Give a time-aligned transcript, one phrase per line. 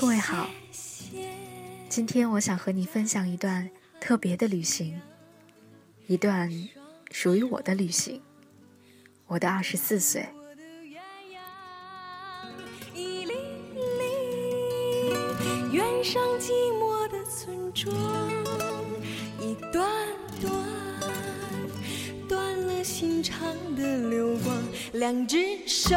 [0.00, 0.48] 各位好，
[1.90, 3.68] 今天我想和你分享一段
[4.00, 4.98] 特别的旅行，
[6.06, 6.50] 一段
[7.10, 8.18] 属于我的旅行，
[9.26, 10.26] 我的二十四岁。
[15.70, 17.94] 远上寂寞的村庄，
[19.38, 19.86] 一段
[20.40, 20.50] 段
[22.26, 24.62] 断了心肠的流光，
[24.94, 25.94] 两只手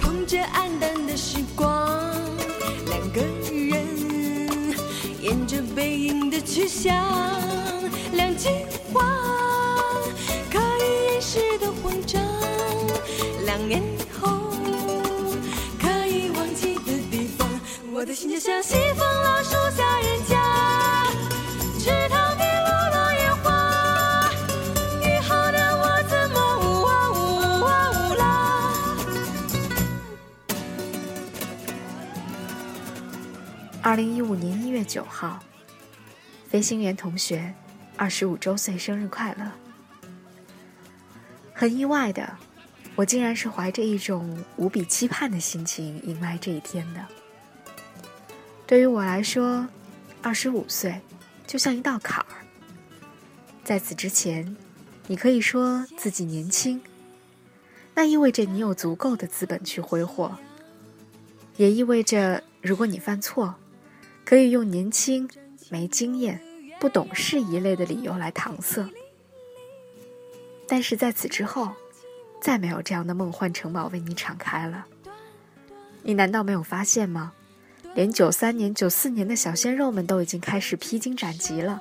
[0.00, 1.43] 捧着黯淡的时，
[2.94, 3.84] 两个人
[5.20, 6.94] 沿着背影的去向，
[8.12, 8.50] 两句
[8.92, 9.02] 话
[10.48, 12.22] 可以掩饰的慌张，
[13.44, 13.82] 两年
[14.20, 14.38] 后
[15.80, 17.48] 可以忘记的地方。
[17.92, 19.04] 我的心就像西风
[33.94, 35.38] 二零一五年一月九号，
[36.48, 37.54] 飞行员同学
[37.96, 39.52] 二十五周岁生日快乐！
[41.52, 42.36] 很意外的，
[42.96, 47.06] 我竟然是怀着一种无比期盼的心情迎来这一天的。
[48.66, 49.64] 对于我来说，
[50.20, 51.00] 二十五岁
[51.46, 52.42] 就像一道坎儿。
[53.62, 54.56] 在此之前，
[55.06, 56.82] 你可以说自己年轻，
[57.94, 60.36] 那意味着你有足够的资本去挥霍，
[61.58, 63.54] 也意味着如果你犯错，
[64.24, 65.28] 可以用年轻、
[65.68, 66.40] 没经验、
[66.80, 68.88] 不懂事一类的理由来搪塞。
[70.66, 71.70] 但是在此之后，
[72.40, 74.86] 再没有这样的梦幻城堡为你敞开了。
[76.02, 77.32] 你难道没有发现吗？
[77.94, 81.80] 连九三年、九四年的小鲜肉们都已经开始披荆斩棘了，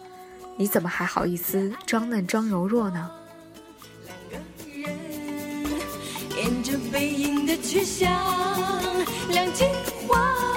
[0.58, 3.09] 你怎么还好意思装嫩装柔弱呢？
[6.36, 8.11] 沿着背影的去向，
[9.30, 9.65] 两句
[10.08, 10.52] 话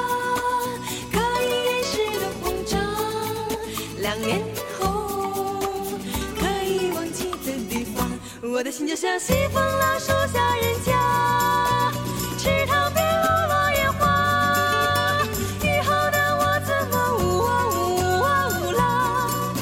[8.57, 11.93] 我的心就像西风老树下人家，
[12.39, 15.21] 池塘边落落野花。
[15.63, 19.53] 雨后的我怎么呜哇呜哇呜啦？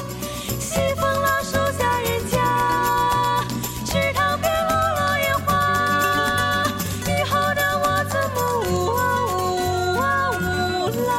[0.61, 3.45] 西风老树下人家，
[3.85, 6.63] 池塘边落落野花。
[7.09, 11.11] 雨后的我怎么呜哇呜哇呜啦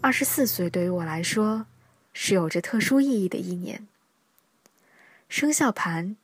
[0.00, 1.66] 二十四岁对于我来说，
[2.14, 3.86] 是有着特殊意义的一年。
[5.44, 6.16] 生肖盘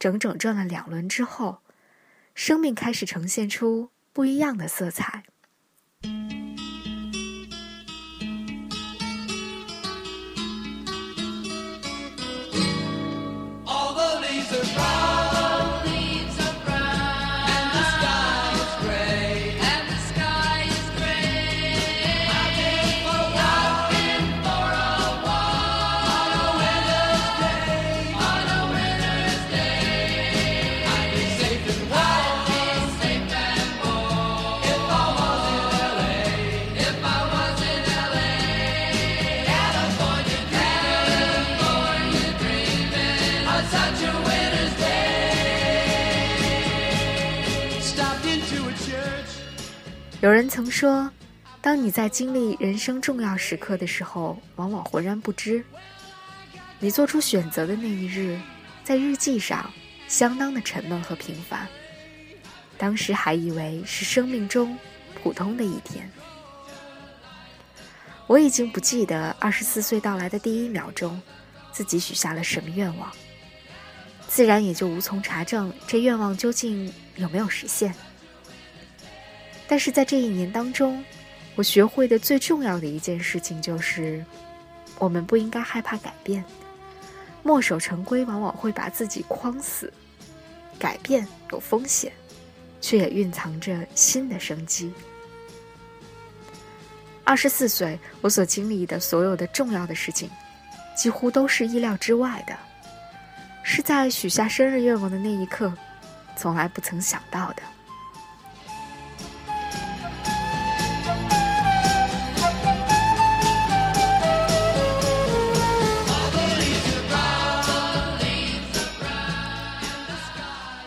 [0.00, 1.58] 整整转了两轮之后，
[2.34, 5.22] 生命开始呈现出不一样的色彩。
[50.24, 51.10] 有人曾说，
[51.60, 55.62] 当你在经历人生重要时刻的时候，往往浑然不知。
[56.78, 58.40] 你做出选择的那一日，
[58.82, 59.70] 在日记上
[60.08, 61.68] 相当的沉闷和平凡。
[62.78, 64.74] 当时还以为是生命中
[65.22, 66.10] 普通的一天。
[68.26, 71.20] 我已经不记得二十四岁到来的第一秒钟，
[71.70, 73.12] 自己许下了什么愿望，
[74.26, 77.94] 自然也就无从查证这愿望究竟有没有实现。
[79.66, 81.02] 但是在这一年当中，
[81.54, 84.24] 我学会的最重要的一件事情就是，
[84.98, 86.44] 我们不应该害怕改变。
[87.42, 89.92] 墨守成规往往会把自己框死，
[90.78, 92.12] 改变有风险，
[92.80, 94.92] 却也蕴藏着新的生机。
[97.22, 100.30] 二十四岁，我所经历的所有的重要的事情，
[100.96, 102.56] 几乎都是意料之外的，
[103.62, 105.72] 是在许下生日愿望的那一刻，
[106.36, 107.62] 从来不曾想到的。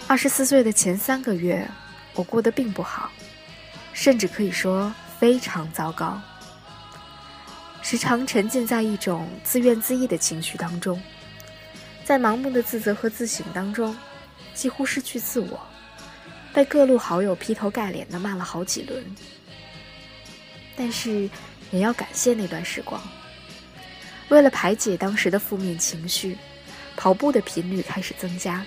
[0.09, 1.69] 二十四岁的前三个月，
[2.13, 3.11] 我过得并不好，
[3.91, 6.21] 甚至可以说非常糟糕。
[7.81, 11.01] 时常沉浸在一种自怨自艾的情绪当中，
[12.05, 13.93] 在盲目的自责和自省当中，
[14.53, 15.59] 几乎失去自我，
[16.53, 19.03] 被各路好友劈头盖脸的骂了好几轮。
[20.77, 21.29] 但是，
[21.69, 23.01] 也要感谢那段时光。
[24.29, 26.37] 为了排解当时的负面情绪，
[26.95, 28.65] 跑步的频率开始增加，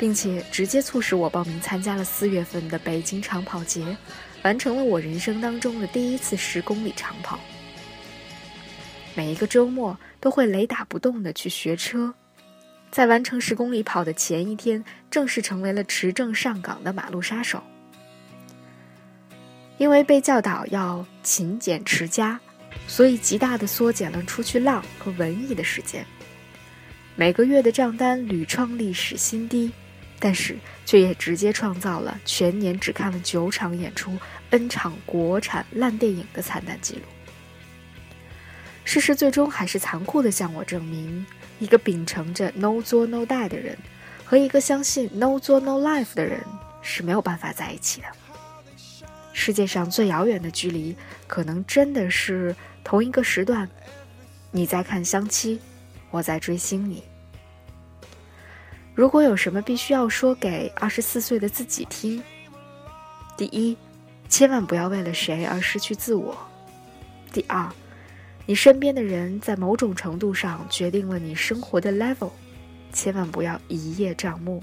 [0.00, 3.94] 并且直接促使我报名参加了四月份的北京长跑节，
[4.42, 7.38] 完成了我人生当中的第一次十公里长跑。
[9.14, 12.14] 每一个周末都会雷打不动的去学车，
[12.90, 17.62] 在完成十公里跑的前一天，正式成为了持证上岗的马路杀手。
[19.76, 22.40] 因为被教导要勤俭持家，
[22.86, 26.02] 所以极大的缩减了出去浪和文艺的时间。
[27.16, 29.70] 每个月的账单屡创历史新低，
[30.20, 30.56] 但是
[30.86, 34.16] 却也直接创造了全年只看了九场演出、
[34.50, 37.02] N 场国产烂电影的惨淡记录。
[38.84, 41.24] 事实最终还是残酷的向我证明，
[41.58, 43.76] 一个秉承着 “no 作 no die” 的人，
[44.24, 46.40] 和一个相信 “no 作 no life” 的人
[46.82, 48.06] 是没有办法在一起的。
[49.32, 50.94] 世界上最遥远的距离，
[51.26, 53.68] 可能真的是同一个时段，
[54.50, 55.60] 你在看相妻，
[56.10, 57.04] 我在追星你。
[58.94, 62.22] 如果有什么必须要说给二十四岁的自己听，
[63.36, 63.76] 第一，
[64.28, 66.34] 千万不要为了谁而失去自我；
[67.32, 67.66] 第二，
[68.44, 72.30] 你身边的人在某种程度上决定了你生活的 level，
[72.92, 74.62] 千万不要一叶障目。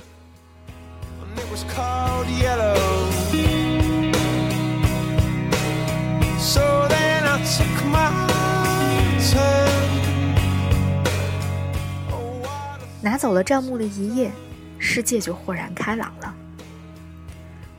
[13.01, 14.31] 拿走了账目的一夜，
[14.79, 16.35] 世界就豁然开朗了。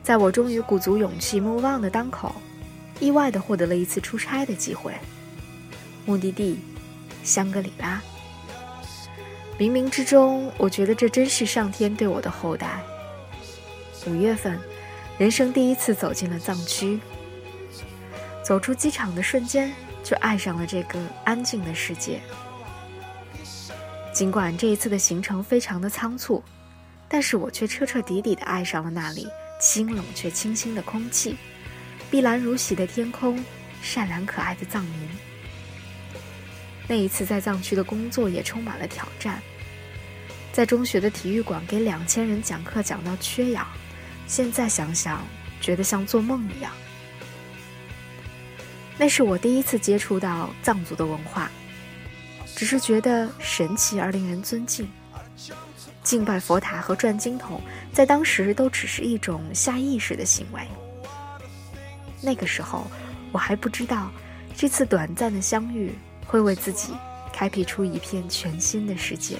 [0.01, 2.33] 在我终于鼓足勇气 move on 的当口，
[2.99, 4.93] 意外的获得了一次出差的机会，
[6.05, 6.59] 目的地
[7.23, 8.01] 香格里拉。
[9.57, 12.81] 冥冥之中，我觉得这真是上天对我的厚待。
[14.07, 14.57] 五月份，
[15.17, 16.97] 人生第一次走进了藏区，
[18.41, 22.21] 走出机场的瞬间，就爱上了这个安静的世界。
[24.19, 26.43] 尽管这一次的行程非常的仓促，
[27.07, 29.25] 但是我却彻彻底底的爱上了那里
[29.61, 31.37] 清冷却清新的空气，
[32.11, 33.41] 碧蓝如洗的天空，
[33.81, 35.09] 善良可爱的藏民。
[36.85, 39.41] 那一次在藏区的工作也充满了挑战，
[40.51, 43.65] 在中学的体育馆给两千人讲课讲到缺氧，
[44.27, 45.25] 现在想想
[45.61, 46.73] 觉得像做梦一样。
[48.97, 51.49] 那是我第一次接触到藏族的文化。
[52.59, 54.85] 只是觉得神奇而令人尊敬。
[56.03, 57.61] 敬拜佛塔和转经筒，
[57.93, 60.61] 在当时都只是一种下意识的行为。
[62.19, 62.85] 那个时候，
[63.31, 64.11] 我还不知道，
[64.57, 65.95] 这次短暂的相遇
[66.27, 66.91] 会为自己
[67.31, 69.37] 开辟出一片全新的世界。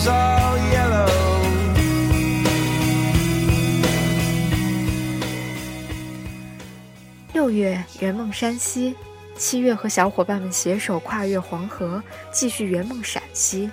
[0.00, 0.10] So
[0.72, 1.10] yellow
[7.34, 8.96] 六月圆梦山西，
[9.36, 12.02] 七月和小伙伴们携手跨越黄河，
[12.32, 13.70] 继续圆梦陕西。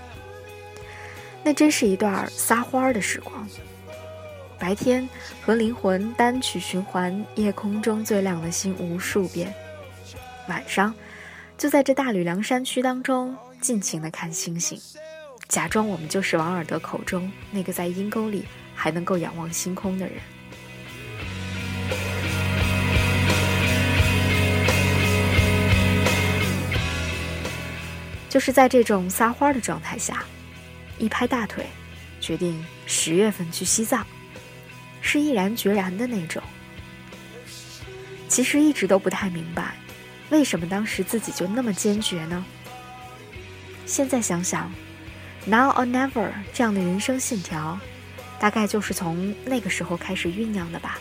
[1.44, 3.48] 那真是一段撒欢儿的时光。
[4.60, 5.08] 白天
[5.42, 9.54] 和灵魂单曲循环夜空中最亮的星无数遍，
[10.50, 10.94] 晚上
[11.58, 14.78] 就在这大吕梁山区当中尽情的看星星，
[15.48, 18.44] 假装我们就是王尔德口中那个在阴沟里
[18.76, 20.18] 还能够仰望星空的人。
[28.30, 30.24] 就是在这种撒欢的状态下，
[31.00, 31.66] 一拍大腿，
[32.20, 34.06] 决定十月份去西藏，
[35.02, 36.44] 是毅然决然的那种。
[38.28, 39.76] 其实一直都不太明白，
[40.30, 42.46] 为什么当时自己就那么坚决呢？
[43.86, 44.70] 现在想想
[45.48, 47.80] ，now or never 这样的人生信条，
[48.40, 51.00] 大概就是从那个时候开始酝酿的吧。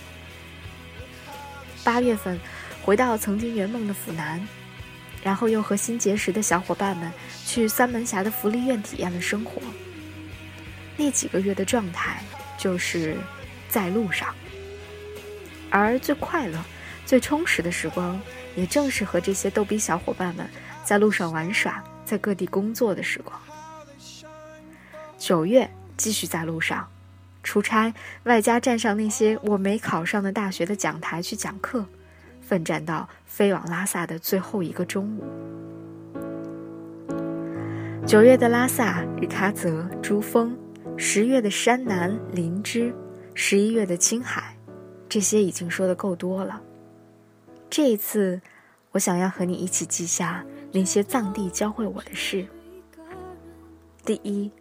[1.84, 2.40] 八月份，
[2.82, 4.40] 回到曾经圆梦的阜南。
[5.24, 7.10] 然后又和新结识的小伙伴们
[7.44, 9.60] 去三门峡的福利院体验了生活。
[10.96, 12.22] 那几个月的状态
[12.56, 13.16] 就是
[13.68, 14.32] 在路上，
[15.68, 16.64] 而最快乐、
[17.04, 18.20] 最充实的时光，
[18.54, 20.48] 也正是和这些逗比小伙伴们
[20.84, 23.36] 在路上玩耍、在各地工作的时光。
[25.26, 26.86] 九月继续在路上
[27.42, 27.92] 出差，
[28.22, 31.84] 外加站上那些我没考上的大学的讲台去讲课。
[32.40, 35.24] 奋战到飞往拉萨的最后一个中午。
[38.06, 40.56] 九月的拉萨日喀则珠峰，
[40.96, 42.94] 十月的山南林芝，
[43.34, 44.56] 十一月的青海，
[45.08, 46.62] 这些已经说的够多了。
[47.68, 48.40] 这一次，
[48.92, 52.46] 我想要和你一起记下那些藏地教会我的事。
[54.04, 54.52] 第一，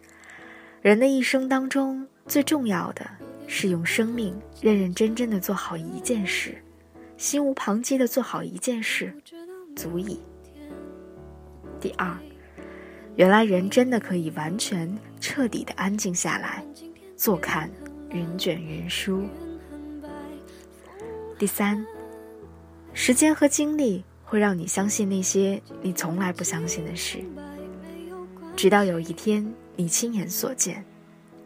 [0.86, 3.04] 人的一生当中最重要的
[3.48, 6.56] 是用生命认认真真的做好一件事，
[7.16, 9.12] 心无旁骛的做好一件事，
[9.74, 10.20] 足矣。
[11.80, 12.16] 第二，
[13.16, 16.64] 原来人真的可以完全彻底的安静下来，
[17.16, 17.68] 坐看
[18.10, 19.24] 云卷云舒。
[21.36, 21.84] 第三，
[22.92, 27.18] 时间和经历会让你相信那些你从来不相信的事。
[28.54, 30.84] 直到有一天你亲眼所见，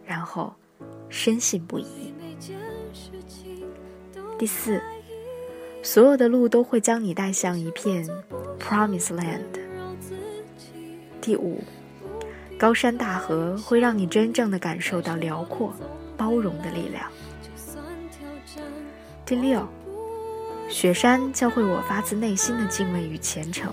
[0.07, 0.55] 然后
[1.09, 2.15] 深信不疑。
[4.39, 4.81] 第四，
[5.83, 8.09] 所有的路都会将你带向一片
[8.59, 9.61] Promise Land。
[11.21, 11.63] 第五，
[12.57, 15.75] 高山大河会让你真正的感受到辽阔、
[16.17, 17.11] 包容的力量。
[19.27, 19.69] 第六，
[20.69, 23.73] 雪山教会我发自内心的敬畏与虔诚。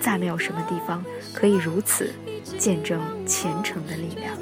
[0.00, 2.12] 再没有什么地方可以如此
[2.58, 4.36] 见证虔诚的力量。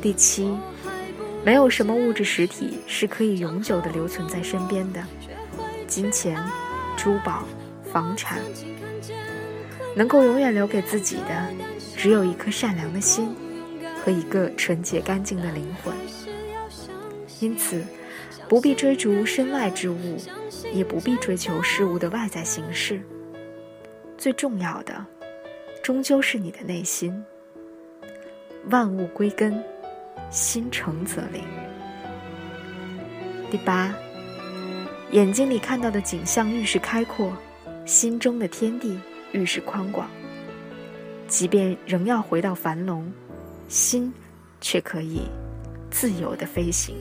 [0.00, 0.56] 第七，
[1.44, 5.02] 没有什么物质实体是可以永久的留存在身边的，
[5.86, 6.36] 金钱、
[6.96, 7.44] 珠宝、
[7.90, 8.38] 房产，
[9.96, 11.50] 能够永远留给自己的，
[11.96, 13.34] 只有一颗善良的心
[14.02, 15.94] 和一个纯洁干净的灵魂。
[17.40, 17.82] 因此，
[18.48, 20.18] 不必追逐身外之物，
[20.72, 23.00] 也不必追求事物的外在形式。
[24.16, 25.04] 最重要的，
[25.84, 27.22] 终究是你的内心。
[28.70, 29.62] 万物归根，
[30.30, 31.44] 心诚则灵。
[33.50, 33.94] 第八，
[35.10, 37.36] 眼睛里看到的景象愈是开阔，
[37.84, 38.98] 心中的天地
[39.32, 40.08] 愈是宽广。
[41.28, 43.12] 即便仍要回到樊笼，
[43.68, 44.10] 心
[44.62, 45.20] 却可以
[45.90, 46.96] 自由的飞行。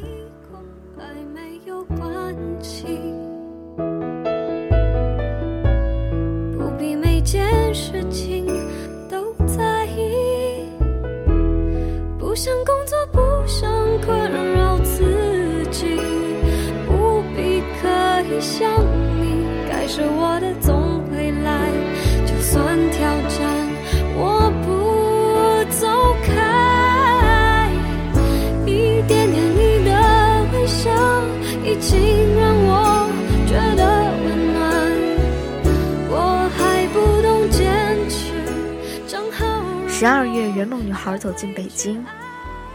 [40.03, 42.03] 十二月，圆梦女孩走进北京，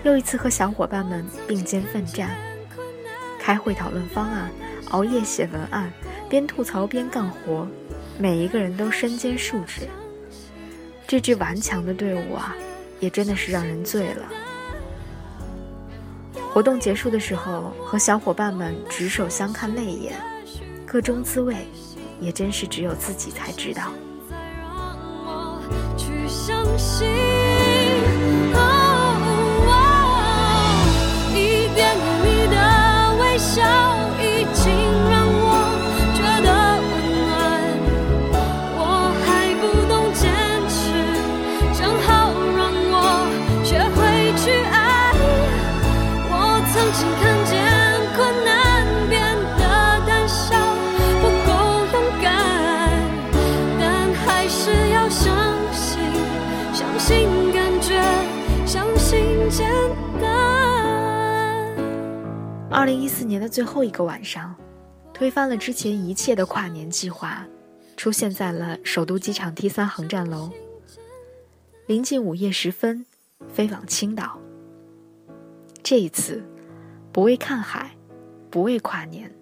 [0.02, 2.30] 又一次和小伙伴们并肩奋战，
[3.38, 4.50] 开会讨论方案，
[4.92, 5.92] 熬夜写文案，
[6.30, 7.68] 边吐槽边干活，
[8.18, 9.82] 每一个人都身兼数职。
[11.06, 12.56] 这支顽强的队伍啊，
[12.98, 14.24] 也真的是让人醉了。
[16.50, 20.18] 活动结束的时候，和小伙伴们执手相看泪眼，
[20.86, 21.54] 各中滋味，
[22.20, 23.92] 也真是只有自己才知道。
[26.78, 27.47] 心。
[62.78, 64.54] 二零一四年的最后一个晚上，
[65.12, 67.44] 推翻了之前一切的跨年计划，
[67.96, 70.52] 出现在了首都机场 T 三航站楼。
[71.88, 73.04] 临近午夜时分，
[73.52, 74.38] 飞往青岛。
[75.82, 76.40] 这一次，
[77.10, 77.96] 不为看海，
[78.48, 79.34] 不为跨年，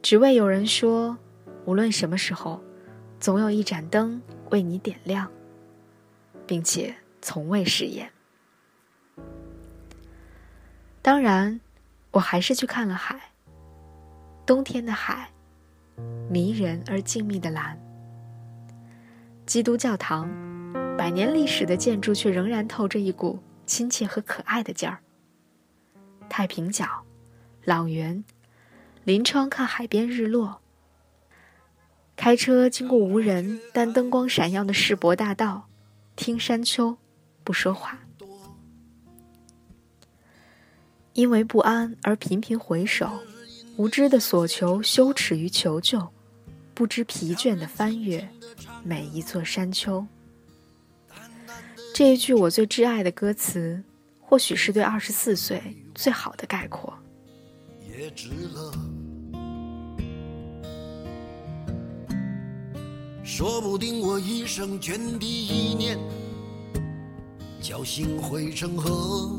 [0.00, 1.18] 只为有人说，
[1.66, 2.64] 无论什么时候，
[3.20, 5.30] 总有一盏灯为你点亮，
[6.46, 8.10] 并且从未食言。
[11.02, 11.60] 当然。
[12.12, 13.20] 我还是去看了海。
[14.46, 15.30] 冬天的海，
[16.28, 17.78] 迷人而静谧的蓝。
[19.46, 20.28] 基督教堂，
[20.96, 24.98] 百年历史的建筑却仍然透着一股亲切和可爱的劲儿。
[26.28, 27.04] 太平角，
[27.64, 28.24] 朗园，
[29.04, 30.60] 临窗看海边日落。
[32.16, 35.68] 开车经过无人但灯光闪耀的世博大道，
[36.16, 36.98] 听山丘，
[37.44, 38.00] 不说话。
[41.20, 43.10] 因为不安而频频回首，
[43.76, 46.08] 无知的所求，羞耻于求救，
[46.72, 48.26] 不知疲倦的翻越
[48.82, 50.06] 每一座山丘。
[51.94, 53.84] 这一句我最挚爱的歌词，
[54.18, 55.62] 或许是对二十四岁
[55.94, 56.90] 最好的概括。
[57.86, 58.72] 也值了。
[63.22, 65.98] 说不定我一生涓滴一念，
[67.60, 69.38] 侥幸汇成河。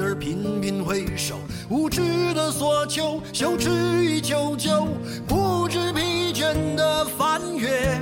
[0.00, 1.36] 而频频回首，
[1.68, 3.70] 无知的索求，羞耻
[4.04, 4.86] 与求救，
[5.26, 8.00] 不知疲倦的翻越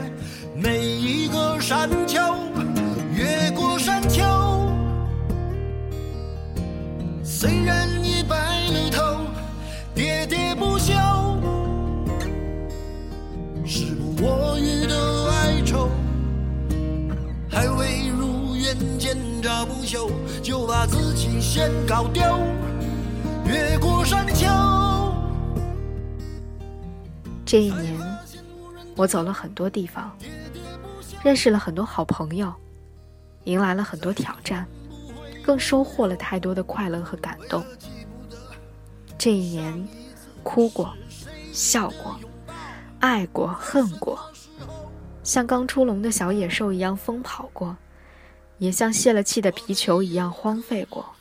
[0.54, 2.20] 每一个山丘，
[3.14, 4.22] 越过山丘。
[7.24, 8.36] 虽然已白
[8.68, 9.02] 了头，
[9.94, 10.92] 喋喋不休，
[13.64, 15.90] 时不我予的哀愁，
[17.48, 20.10] 还未如愿见着不朽，
[21.56, 22.22] 自己先搞丢，
[23.46, 24.46] 越过山丘。
[27.46, 27.98] 这一年，
[28.94, 30.14] 我走了很多地方，
[31.24, 32.52] 认识了很多好朋友，
[33.44, 34.66] 迎来了很多挑战。
[35.42, 37.64] 更收获了太多的快乐和感动。
[39.16, 39.88] 这一年，
[40.42, 40.92] 哭过，
[41.54, 42.20] 笑过，
[43.00, 44.18] 爱过，恨过，
[45.22, 47.74] 像刚出笼的小野兽一样疯跑过，
[48.58, 51.15] 也像泄了气的皮球一样荒废过。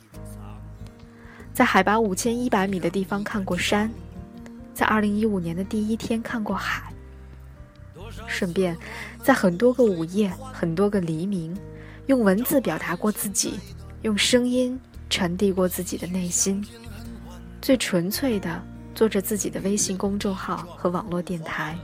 [1.55, 3.89] 在海拔五千一百米的地方看过山，
[4.74, 6.91] 在二零一五年的第一天看过海，
[8.27, 8.75] 顺便
[9.24, 11.57] 在很多个午夜、很多个黎明，
[12.07, 13.53] 用文字表达过自己。
[14.01, 14.77] 用声音
[15.09, 16.63] 传递过自己的内心，
[17.61, 18.61] 最纯粹的
[18.94, 21.75] 做着自己的微信公众号和网络电台。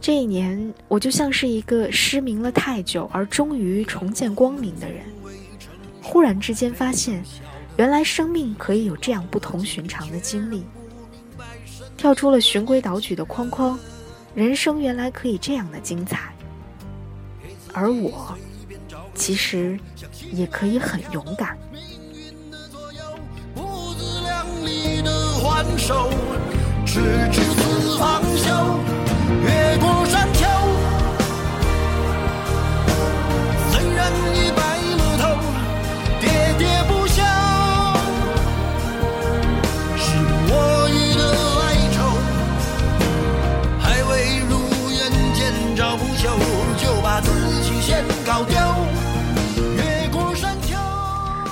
[0.00, 5.04] 这一年，我就像是一个失明了太久而终于重见光明的人，
[6.00, 7.22] 忽然之间发现，
[7.76, 10.64] 原来生命可以有这样不同寻常的经历，
[11.96, 13.78] 跳出了循规蹈矩的框框，
[14.34, 16.32] 人生原来可以这样的精彩，
[17.72, 18.36] 而我。
[19.14, 19.80] 其实
[20.30, 21.56] 也可以很勇敢。
[29.42, 29.95] 越过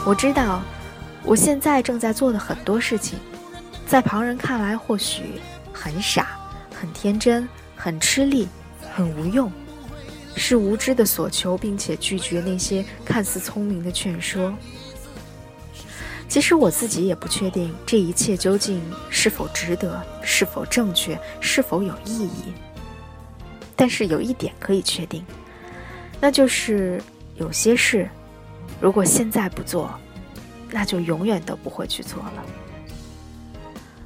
[0.06, 0.62] 我知道，
[1.22, 3.18] 我现在正在做的很多事情，
[3.86, 5.40] 在旁人看来或许
[5.72, 6.38] 很傻、
[6.74, 8.46] 很天真、很吃力、
[8.92, 9.50] 很无用，
[10.36, 14.54] 是无知的所求，并且拒绝那些看似聪明的劝说。
[16.28, 22.52] 其实我自己也不确定这一切究竟是否值得、是否正确、是否有意义。
[23.74, 25.24] 但是有一点可以确定，
[26.20, 27.02] 那就是
[27.36, 28.06] 有些事。
[28.80, 29.92] 如果现在不做，
[30.70, 32.44] 那就永远都不会去做了。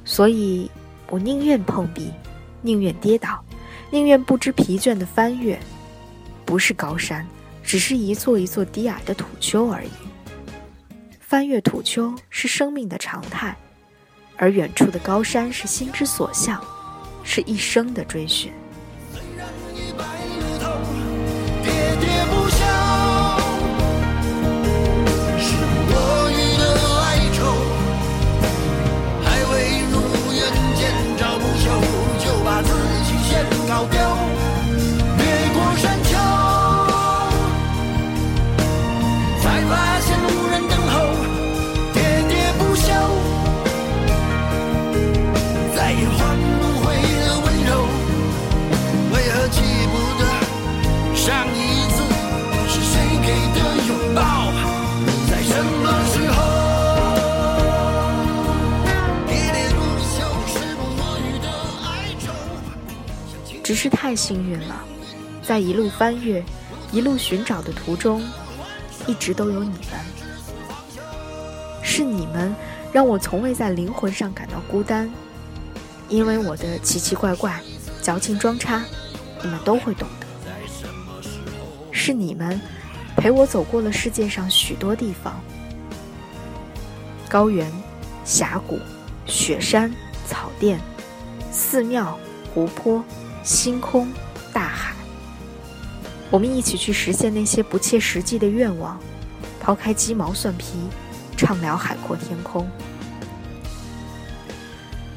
[0.05, 0.69] 所以，
[1.09, 2.11] 我宁愿碰壁，
[2.61, 3.43] 宁愿跌倒，
[3.91, 5.59] 宁愿不知疲倦的翻越。
[6.45, 7.27] 不是高山，
[7.61, 9.89] 只是一座一座低矮的土丘而已。
[11.19, 13.55] 翻越土丘是生命的常态，
[14.35, 16.59] 而远处的高山是心之所向，
[17.23, 18.51] 是一生的追寻。
[63.69, 64.83] 只是太幸运了，
[65.43, 66.43] 在一路翻越、
[66.91, 68.19] 一路寻找的途中，
[69.05, 69.89] 一直都有你们。
[71.83, 72.51] 是你们
[72.91, 75.07] 让我从未在灵魂上感到孤单，
[76.07, 77.61] 因为我的奇奇怪怪、
[78.01, 78.83] 矫情装叉，
[79.43, 80.25] 你们都会懂得。
[81.91, 82.59] 是你们
[83.15, 85.39] 陪我走过了世界上许多地方：
[87.29, 87.71] 高原、
[88.25, 88.79] 峡谷、
[89.27, 89.93] 雪山、
[90.25, 90.81] 草甸、
[91.51, 92.17] 寺庙、
[92.51, 93.03] 湖泊、
[93.49, 94.07] 星空、
[94.53, 94.93] 大海。
[96.29, 98.99] 我们一起去实现那些不切实际的愿望，
[99.59, 100.75] 抛开鸡毛蒜皮，
[101.35, 102.69] 畅聊海阔天空。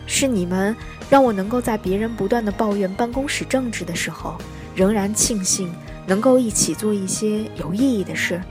[0.06, 0.74] 是你们
[1.10, 4.38] 让我能够在别人不断的抱怨办公室政治的时候，
[4.74, 5.70] 仍然庆幸
[6.06, 8.42] 能够一起做一些有意义的事，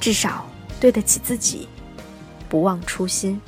[0.00, 0.44] 至少
[0.80, 1.68] 对得起自己，
[2.48, 3.40] 不忘初心。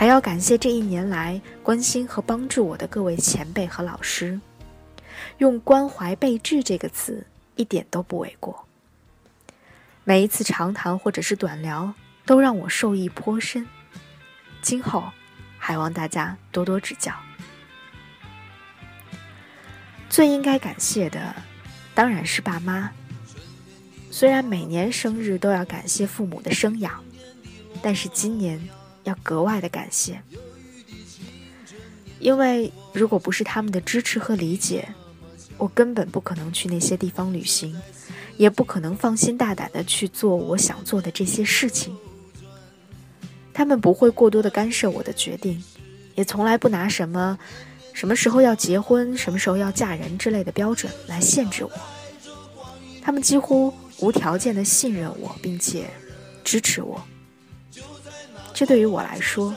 [0.00, 4.40] 还要感谢这一年来关心和帮助我的各位前辈和老师。
[5.36, 8.66] 用“关怀备至”这个词一点都不为过。
[10.04, 11.92] 每一次长谈或者是短聊，
[12.24, 13.68] 都让我受益颇深。
[14.62, 15.04] 今后
[15.58, 17.12] 还望大家多多指教。
[20.08, 21.36] 最应该感谢的，
[21.94, 22.90] 当然是爸妈。
[24.10, 27.04] 虽然每年生日都要感谢父母的生养，
[27.82, 28.58] 但是今年
[29.10, 30.22] 要格外的感谢，
[32.20, 34.88] 因为如果不是他们的支持和理解，
[35.58, 37.76] 我根本不可能去那些地方旅行，
[38.36, 41.94] 也不可能放心大胆的去做我想做的这些事情。
[43.52, 45.62] 他们不会过多的干涉我的决定，
[46.14, 47.36] 也从来不拿什么
[47.92, 51.70] 什么时候要结婚、什么时候要嫁人之类的标准来限制我。
[53.02, 55.90] 他们几乎无条件的信任我，并且
[56.44, 57.02] 支持我。
[58.52, 59.54] 这对于我来说，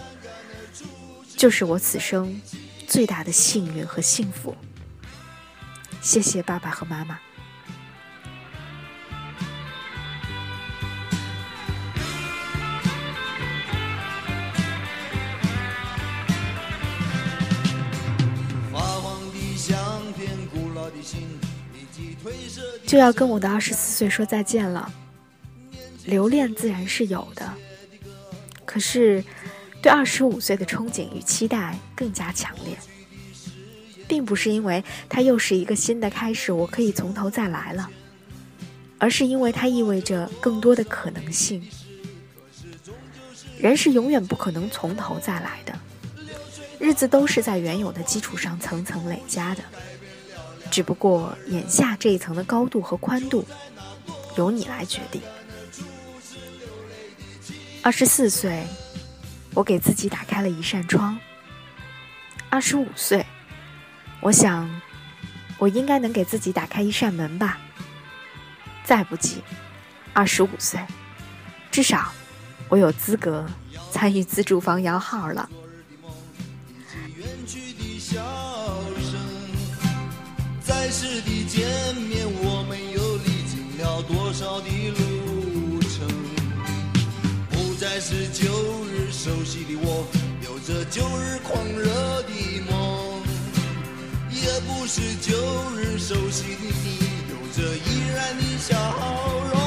[1.35, 2.41] 就是我此生
[2.87, 4.55] 最大的幸运和幸福。
[6.01, 7.19] 谢谢爸爸和妈妈。
[22.85, 24.91] 就要跟我的二十四岁说再见了。
[26.05, 27.51] 留恋自然是有的，
[28.73, 29.23] 可是
[29.83, 32.75] 对二十五岁的憧憬与期待更加强烈。
[34.07, 37.87] 并不是因为它又是一个新的开始，我可以从头再来了，
[38.97, 41.63] 而是因为它意味着更多的可能性。
[43.59, 45.77] 人是永远不可能从头再来的，
[46.79, 49.63] 日子都是在原有的基础上层层累加的，
[50.71, 53.45] 只不过眼下这一层的高度和宽度，
[54.35, 55.21] 由你来决定。
[57.85, 58.65] 二十四岁，
[59.53, 61.19] 我给自己打开了一扇窗。
[62.49, 63.25] 二十五岁。
[64.21, 64.69] 我想，
[65.57, 67.59] 我应该能给自己打开一扇门吧。
[68.85, 69.43] 再不济，
[70.13, 70.79] 二十五岁，
[71.69, 72.13] 至少
[72.69, 73.45] 我有资格
[73.91, 75.49] 参与自住房摇号了。
[80.63, 85.22] 再次的见面，我们又历经了多少的路？
[88.13, 90.05] 是旧日熟悉的我，
[90.43, 92.29] 有着旧日狂热的
[92.69, 93.23] 梦。
[94.29, 95.33] 也不是旧
[95.75, 96.99] 日熟悉的你，
[97.31, 98.77] 有着依然的笑
[99.51, 99.57] 容。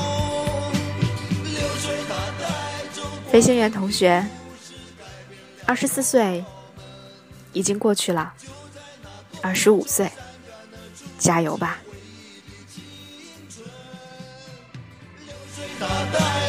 [3.32, 4.24] 飞行员同学，
[5.66, 6.44] 二十四岁
[7.52, 8.32] 已经过去了，
[9.42, 10.08] 二十五岁，
[11.18, 11.78] 加油吧！
[15.26, 16.45] 流水它带